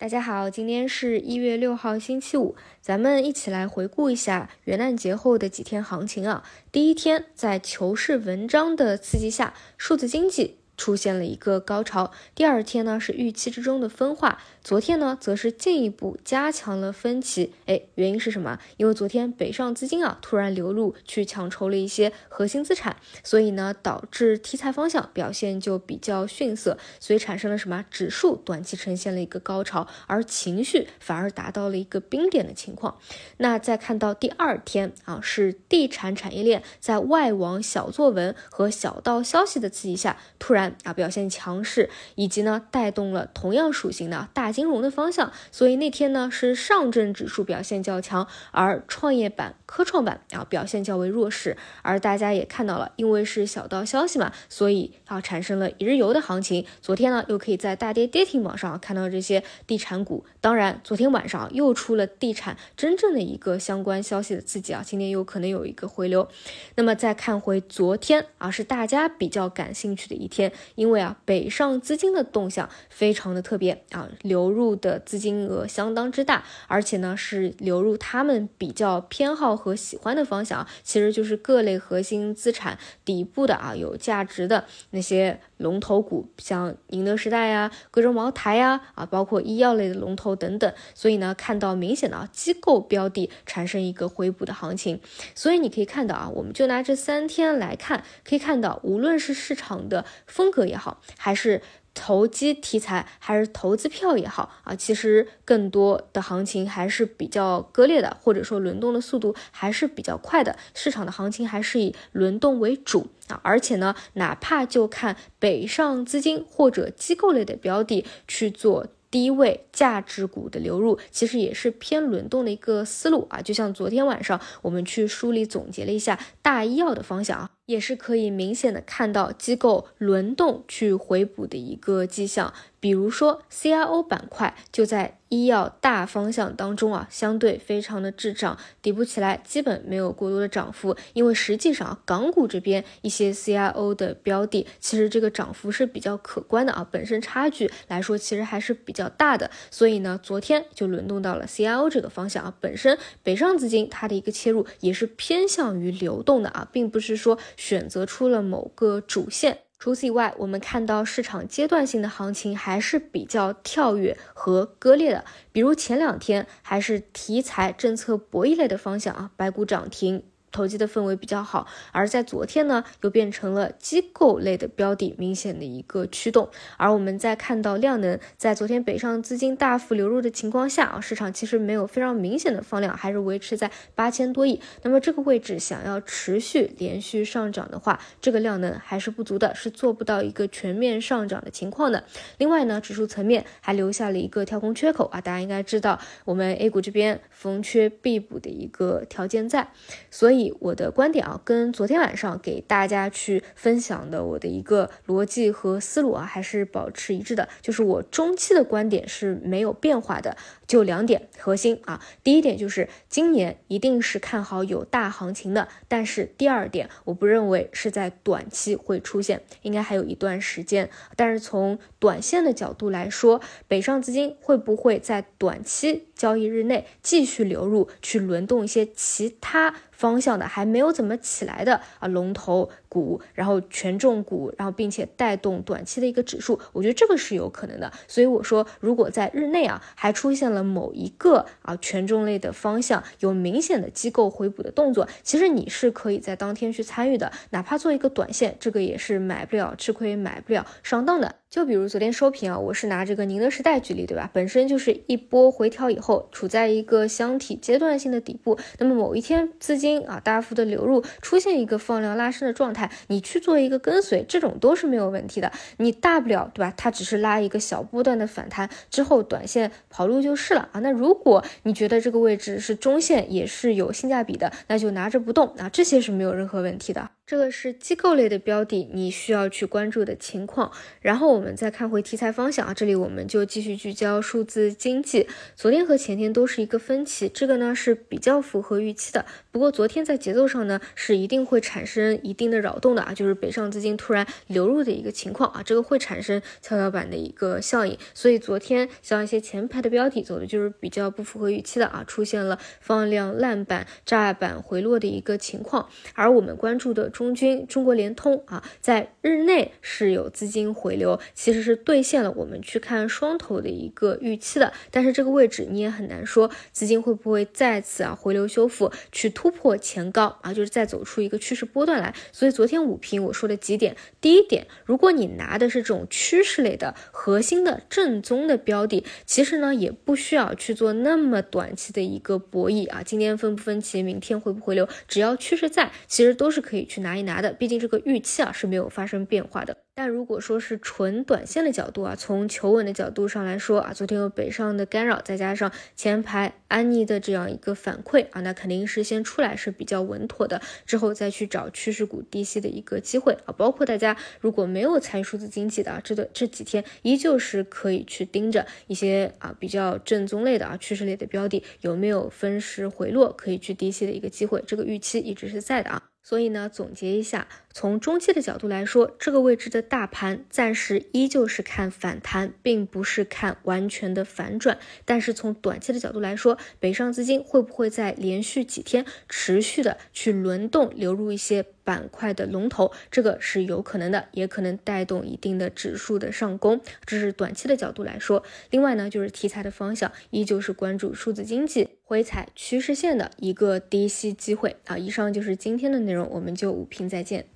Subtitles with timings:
[0.00, 6.44] 大家好，今天是一月六号，星期五，咱们一起来回顾一下元旦节后的几天行情啊。
[6.70, 10.57] 第一天，在求是文章的刺激下，数字经济。
[10.78, 17.52] 出现了一个高潮，第二天呢是预期之中的分化，昨天呢则是进一步加强了分歧。
[17.66, 18.58] 哎，原因是什么？
[18.76, 27.84] 因为昨天北上资金啊突然流入去抢筹了一些核心资产，所以呢导致题材方向表现就比较逊色，所以产生了什么？
[27.90, 32.96] 指数短期呈现了一个高潮，而情绪反而达到了一个冰点的情况。
[33.38, 40.67] 那再看到第二天啊，是地产产业链在外网小作文和小道消息的刺激下，突然。
[40.84, 51.56] 啊，表现强势，以及呢带动了同样属性的大金融的方向，所以那天呢是上证指数表现较强，而创业板、科创板啊表现较为弱势。
[51.82, 56.66] 而大家也看到了，因为是小道消息嘛，所以啊产生了一日游的行情。
[56.80, 60.24] 昨天呢又可以在大跌跌停榜上看到这些地产股。
[60.40, 66.28] 当然，昨天晚上又出了地产真正的一个相关消息的刺激啊，今天有可能有一个回流。
[66.76, 70.52] 那么再看回昨天啊，是大家比较感兴趣的一天。
[70.74, 90.72] 因为啊，北上资金的动向非常的特别啊，流入的资金额相当之大，而且呢是流入他们比较偏好和喜欢的方向，其实就是各类核心资产底部的啊有价值的那些龙头股，像宁德时代呀、贵州茅台呀啊，包括医药类的龙头等等。
[90.94, 95.00] 所以呢，看到明显的啊机构标的产生一个回补的行情。
[95.34, 100.68] 所以你可以看到啊，我们就拿这三天来看，可以看到无论是市场的风风格。
[100.68, 101.62] 也好，还是
[101.94, 110.56] 投机题材，还是投资票也好啊，其实更多的行情还是比较割裂的，或者说轮动的速度还是比较快的。
[110.74, 123.40] 市场的行情还是以轮动为主啊，而且呢，哪怕就看北上资金或者机构类的标的去做低位价值股的流入，其实也是偏轮动的一个思路啊。
[123.40, 127.50] 就像昨天晚上我们去梳理总结了一下大医药的方向啊。
[127.68, 157.38] 也是可以明显的看到机构轮动去回补的一个迹象，比如说 CRO 板块就在医药大方向当中啊，相对非常的滞涨，底部起来基本没有过多的涨幅，因为实际上港股这边一些 CRO 的标的，其实这个涨幅是比较可观的啊，本身差距来说其实还是比较大的，所以呢，昨天就轮动到了 CRO 这个方向啊，本身北上资金它的一个切入也是偏向于流动的啊，并不是说。
[157.58, 165.24] 选择出了某个主线，除此以外，我们看到市场阶段性的行情还是比较跳跃和割裂的。
[165.50, 170.22] 比如前两天还是题材、政策博弈类的方向啊，白股涨停。
[170.50, 176.48] 投机的氛围比较好，而在昨天呢，又变成了机构类的标的明显的一个驱动。
[176.76, 184.60] 而我们在看到量能在昨天北上资金大幅流入的情况下啊，市场其实没有非常明显的放量，还是维持在八千多亿。
[184.82, 192.04] 那么这个位置想要持续连续上涨的话，这个量能还是不足的，是做不到一个全面上涨的情况的。
[192.38, 199.68] 另外呢，指数层面还留下了一个跳空缺口啊，大家应该知道我们 A 股这边逢缺必补的一个条件在，
[200.10, 200.37] 所以。
[200.60, 207.48] 我的观点啊，跟昨天晚上给大家去分享的我的一个逻辑和思路啊，还是保持一致的。
[207.60, 212.00] 就是我中期的观点是没有变化的，就两点核心啊。
[212.22, 220.88] 第一点就是今年一定是看好有大行情的，但是第二点，我不认为是在短期会出现，应该还有一段时间。
[221.16, 229.74] 但是从短线的角度来说，北上资金会不会在短期交易日内继续流入，去轮动一些其他？
[229.90, 237.92] 方向的还没有怎么起来的啊，龙头股，然后权重股，然后并且带动短期的一个指数，我觉得这个是有可能的。
[238.06, 251.34] 所以我说，如果在日内啊还出现了某一个啊权重类的方向有明显的机构回补的动作，其实你是可以在当天去参与的，哪怕做一个短线，这个也是买不了吃亏，买不了上当的。
[251.50, 254.30] 就比如昨天收评啊，我是拿这个宁德时代举例，对吧？
[254.32, 265.50] 本身就是一波回调以后，处在一个箱体阶段性的底部，那么某一天资金啊大幅的流入，出现一个放量拉升的状态，你去做一个跟随，这种都是没有问题的。
[265.78, 266.72] 你大不了，对吧？
[266.76, 270.80] 它只是拉一个小波段的反弹之后，短线跑路就是了啊。
[270.80, 277.10] 那如果你觉得这个位置是中线，也是有性价比的，那就拿着不动啊，这些是没有任何问题的。
[277.26, 280.72] 这个是机构类的标的，你需要去关注的情况。
[281.02, 285.28] 然后我们再看回题材方向啊，这里我们就继续聚焦数字经济。
[285.54, 289.26] 昨天和前天都是一个分歧，这个呢是比较符合预期的。
[289.50, 297.98] 不过昨天在节奏上呢是一定会产生一定的扰动的啊，就是北上资金突然流入的一个情况啊，这个会产生跷跷板的一个效应。
[298.14, 305.88] 所以昨天像一些前排的标的走的就是比较不符合预期的啊，出现了放量烂板、炸板回落的一个情况。
[306.14, 314.72] 而我们关注的中军、中国联通啊，在日内是有资金回流，其实是兑现了我们去看双头的一个预期的。
[314.90, 322.14] 但是这个位置你很难说资金会不会再次啊回流修复，去突破前高啊，就是再走出一个趋势波段来。
[322.32, 337.52] 所以昨天五评我说的几点，第一点，如果你拿的是这种趋势类的核心的正宗的标的，其实呢也不需要去做那么短期的一个博弈啊，今天分不分歧，明天回不回流，只要趋势在，其实都是可以去拿一拿的。
[337.52, 339.76] 毕竟这个预期啊是没有发生变化的。
[339.98, 353.52] 但如果说是纯短线的角度啊，从求稳的角度上来说啊，昨天有北上的干扰，再加上前排安妮的这样一个反馈啊，那肯定是先出来是比较稳妥的，之后再去找趋势股低吸的一个机会啊。
[353.58, 366.04] 包括大家如果没有参与数字经济的啊，这个这几天依旧是可以去盯着一些啊比较正宗类的啊趋势类的标的有没有分时回落，可以去低吸的一个机会，这个预期一直是在的啊。
[366.28, 374.78] 所以呢，总结一下，从中期的角度来说，这个位置的大盘暂时依旧是看反弹，并不是看完全的反转。
[375.06, 381.64] 但是从短期的角度来说，北上资金会不会在连续几天持续的去轮动流入一些？
[381.88, 388.44] 板块的龙头，这个是有可能的，也可能带动一定的指数的上攻，这是短期的角度来说。
[388.68, 394.98] 另外呢，就是题材的方向，依旧是关注数字经济回踩趋势线的一个低吸机会啊。
[394.98, 397.46] 以上就是今天的内容，我们就五评再见。